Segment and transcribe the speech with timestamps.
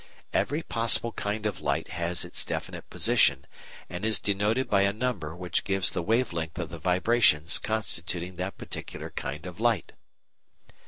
[0.33, 3.45] Every possible kind of light has its definite position,
[3.87, 8.37] and is denoted by a number which gives the wave length of the vibrations constituting
[8.37, 9.91] that particular kind of light.